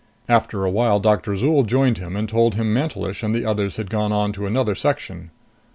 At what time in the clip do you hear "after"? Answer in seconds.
0.27-0.65